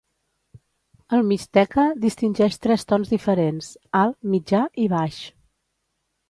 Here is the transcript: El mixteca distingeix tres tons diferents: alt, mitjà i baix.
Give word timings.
El 1.17 1.27
mixteca 1.31 1.85
distingeix 2.05 2.57
tres 2.63 2.87
tons 2.93 3.13
diferents: 3.17 3.69
alt, 4.01 4.19
mitjà 4.37 4.63
i 4.87 4.91
baix. 4.97 5.21